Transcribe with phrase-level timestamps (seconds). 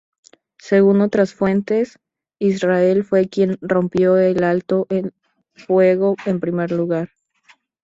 [0.57, 1.99] Según otras fuentes,
[2.39, 5.13] Israel fue quien rompió el alto el
[5.53, 7.11] fuego en primer lugar.